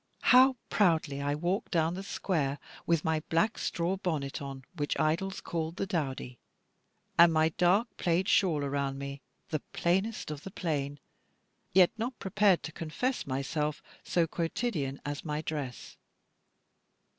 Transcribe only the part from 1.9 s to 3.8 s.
the Square, with my black